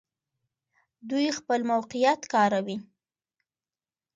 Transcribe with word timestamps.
دوی 1.09 1.27
خپل 1.39 1.59
موقعیت 1.71 2.21
کاروي. 2.33 2.77